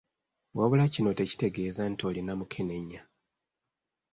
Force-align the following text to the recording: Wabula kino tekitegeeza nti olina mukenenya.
Wabula 0.57 0.85
kino 0.93 1.09
tekitegeeza 1.19 1.83
nti 1.91 2.03
olina 2.09 2.33
mukenenya. 2.39 3.01